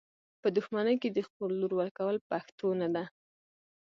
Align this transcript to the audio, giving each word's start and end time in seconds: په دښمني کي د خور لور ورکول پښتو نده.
په 0.41 0.47
دښمني 0.55 0.95
کي 1.01 1.09
د 1.11 1.19
خور 1.27 1.49
لور 1.59 1.71
ورکول 1.79 2.15
پښتو 2.29 2.67
نده. 2.81 3.03